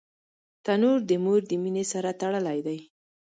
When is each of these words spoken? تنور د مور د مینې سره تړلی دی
تنور 0.65 0.99
د 1.09 1.11
مور 1.23 1.41
د 1.49 1.51
مینې 1.63 1.83
سره 1.91 2.09
تړلی 2.21 2.59
دی 2.67 2.79